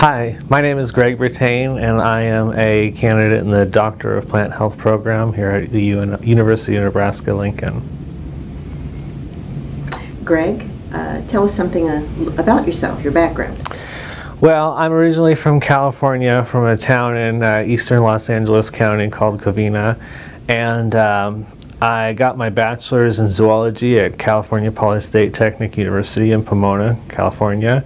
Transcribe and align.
Hi, 0.00 0.38
my 0.48 0.62
name 0.62 0.78
is 0.78 0.92
Greg 0.92 1.18
Brittain, 1.18 1.78
and 1.78 2.00
I 2.00 2.22
am 2.22 2.54
a 2.58 2.90
candidate 2.92 3.40
in 3.40 3.50
the 3.50 3.66
Doctor 3.66 4.16
of 4.16 4.26
Plant 4.26 4.54
Health 4.54 4.78
program 4.78 5.34
here 5.34 5.50
at 5.50 5.68
the 5.72 5.82
UN 5.82 6.18
University 6.22 6.74
of 6.76 6.84
Nebraska 6.84 7.34
Lincoln. 7.34 7.82
Greg, 10.24 10.66
uh, 10.94 11.20
tell 11.26 11.44
us 11.44 11.54
something 11.54 11.86
uh, 11.86 12.02
about 12.38 12.66
yourself, 12.66 13.04
your 13.04 13.12
background. 13.12 13.62
Well, 14.40 14.72
I'm 14.72 14.92
originally 14.92 15.34
from 15.34 15.60
California, 15.60 16.46
from 16.46 16.64
a 16.64 16.78
town 16.78 17.18
in 17.18 17.42
uh, 17.42 17.64
eastern 17.66 18.02
Los 18.02 18.30
Angeles 18.30 18.70
County 18.70 19.10
called 19.10 19.42
Covina, 19.42 20.00
and 20.48 20.94
um, 20.94 21.44
I 21.82 22.12
got 22.12 22.36
my 22.36 22.50
bachelor's 22.50 23.18
in 23.18 23.28
zoology 23.28 23.98
at 23.98 24.18
California 24.18 24.70
Poly 24.70 25.00
State 25.00 25.32
Technic 25.32 25.78
University 25.78 26.30
in 26.30 26.44
Pomona, 26.44 26.98
California, 27.08 27.84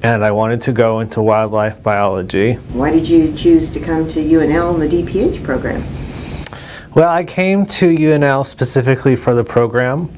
and 0.00 0.24
I 0.24 0.30
wanted 0.30 0.60
to 0.60 0.72
go 0.72 1.00
into 1.00 1.20
wildlife 1.20 1.82
biology. 1.82 2.52
Why 2.52 2.92
did 2.92 3.08
you 3.08 3.34
choose 3.34 3.68
to 3.70 3.80
come 3.80 4.06
to 4.08 4.20
UNL 4.20 4.74
and 4.74 4.82
the 4.82 4.86
DPH 4.86 5.42
program? 5.42 5.82
Well, 6.94 7.08
I 7.08 7.24
came 7.24 7.64
to 7.64 7.88
UNL 7.88 8.44
specifically 8.44 9.16
for 9.16 9.34
the 9.34 9.44
program. 9.44 10.12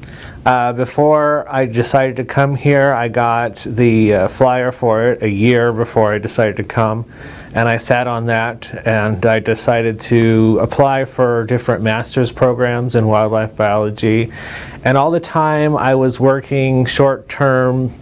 Uh, 0.45 0.73
before 0.73 1.45
I 1.47 1.67
decided 1.67 2.17
to 2.17 2.25
come 2.25 2.55
here, 2.55 2.91
I 2.91 3.07
got 3.07 3.55
the 3.65 4.13
uh, 4.13 4.27
flyer 4.27 4.73
for 4.73 5.11
it 5.11 5.23
a 5.23 5.29
year 5.29 5.71
before 5.71 6.11
I 6.11 6.17
decided 6.17 6.57
to 6.57 6.65
come, 6.65 7.05
and 7.53 7.69
I 7.69 7.77
sat 7.77 8.07
on 8.07 8.25
that 8.25 8.85
and 8.85 9.25
I 9.25 9.39
decided 9.39 10.01
to 10.01 10.59
apply 10.61 11.05
for 11.05 11.45
different 11.45 11.81
master's 11.81 12.33
programs 12.33 12.93
in 12.93 13.07
wildlife 13.07 13.55
biology. 13.55 14.33
And 14.83 14.97
all 14.97 15.11
the 15.11 15.21
time 15.21 15.77
I 15.77 15.95
was 15.95 16.19
working 16.19 16.83
short 16.83 17.29
term 17.29 17.93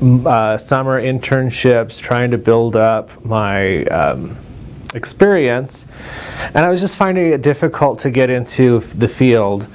uh, 0.00 0.56
summer 0.56 0.98
internships 1.02 2.00
trying 2.00 2.30
to 2.30 2.38
build 2.38 2.76
up 2.76 3.22
my 3.22 3.84
um, 3.84 4.38
experience, 4.94 5.86
and 6.54 6.58
I 6.58 6.70
was 6.70 6.80
just 6.80 6.96
finding 6.96 7.32
it 7.32 7.42
difficult 7.42 7.98
to 8.00 8.10
get 8.10 8.30
into 8.30 8.80
the 8.80 9.08
field. 9.08 9.66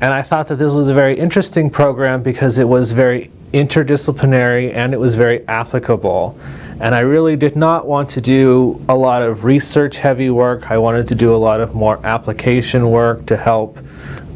And 0.00 0.14
I 0.14 0.22
thought 0.22 0.48
that 0.48 0.56
this 0.56 0.72
was 0.72 0.88
a 0.88 0.94
very 0.94 1.18
interesting 1.18 1.68
program 1.68 2.22
because 2.22 2.58
it 2.58 2.68
was 2.68 2.92
very 2.92 3.30
interdisciplinary 3.52 4.72
and 4.72 4.94
it 4.94 5.00
was 5.00 5.14
very 5.14 5.46
applicable. 5.46 6.38
And 6.80 6.94
I 6.94 7.00
really 7.00 7.36
did 7.36 7.56
not 7.56 7.86
want 7.86 8.08
to 8.10 8.20
do 8.22 8.82
a 8.88 8.96
lot 8.96 9.20
of 9.20 9.44
research 9.44 9.98
heavy 9.98 10.30
work. 10.30 10.70
I 10.70 10.78
wanted 10.78 11.06
to 11.08 11.14
do 11.14 11.34
a 11.34 11.36
lot 11.36 11.60
of 11.60 11.74
more 11.74 12.04
application 12.06 12.90
work 12.90 13.26
to 13.26 13.36
help 13.36 13.78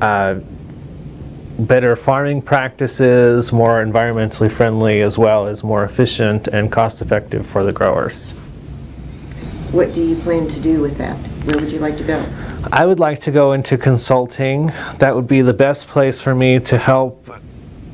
uh, 0.03 0.41
better 1.59 1.97
farming 1.97 2.43
practices, 2.43 3.53
more 3.53 3.83
environmentally 3.83 4.51
friendly, 4.51 5.01
as 5.01 5.17
well 5.17 5.47
as 5.47 5.65
more 5.65 5.85
efficient 5.85 6.49
and 6.49 6.71
cost 6.71 7.01
effective 7.01 7.47
for 7.47 7.63
the 7.63 7.73
growers. 7.73 8.35
What 9.75 9.93
do 9.93 10.01
you 10.01 10.15
plan 10.15 10.47
to 10.47 10.61
do 10.61 10.81
with 10.81 10.99
that? 10.99 11.17
Where 11.47 11.59
would 11.59 11.73
you 11.73 11.81
like 11.81 11.97
to 11.97 12.05
go? 12.05 12.25
I 12.71 12.87
would 12.87 13.01
like 13.01 13.19
to 13.23 13.33
go 13.33 13.51
into 13.53 13.77
consulting. 13.77 14.71
That 14.99 15.17
would 15.17 15.27
be 15.27 15.41
the 15.41 15.53
best 15.53 15.89
place 15.89 16.21
for 16.21 16.33
me 16.33 16.61
to 16.61 16.79
help 16.79 17.29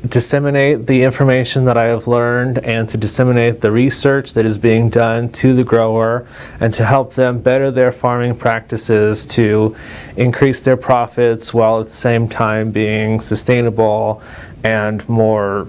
disseminate 0.06 0.86
the 0.88 1.02
information 1.04 1.64
that 1.64 1.78
I 1.78 1.84
have 1.84 2.06
learned 2.06 2.58
and 2.58 2.86
to 2.90 2.98
disseminate 2.98 3.62
the 3.62 3.72
research 3.72 4.34
that 4.34 4.44
is 4.44 4.58
being 4.58 4.90
done 4.90 5.30
to 5.30 5.54
the 5.54 5.64
grower 5.64 6.26
and 6.60 6.74
to 6.74 6.84
help 6.84 7.14
them 7.14 7.40
better 7.40 7.70
their 7.70 7.92
farming 7.92 8.36
practices 8.36 9.24
to 9.28 9.74
increase 10.18 10.60
their 10.60 10.76
profits 10.76 11.54
while 11.54 11.80
at 11.80 11.86
the 11.86 11.92
same 11.92 12.28
time 12.28 12.72
being 12.72 13.20
sustainable 13.20 14.20
and 14.62 15.08
more 15.08 15.66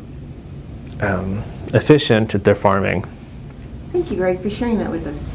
um, 1.00 1.38
efficient 1.74 2.36
at 2.36 2.44
their 2.44 2.54
farming. 2.54 3.04
Thank 3.94 4.12
you, 4.12 4.18
Greg, 4.18 4.42
for 4.42 4.50
sharing 4.50 4.78
that 4.80 4.92
with 4.92 5.08
us. 5.08 5.34